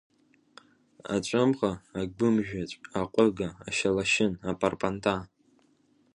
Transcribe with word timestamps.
Аҵәымҟа, 1.13 1.71
агәымжьаҵә, 1.99 2.75
аҟыга, 3.01 3.49
ашьалашьын, 3.67 4.33
апарпанта… 4.49 5.15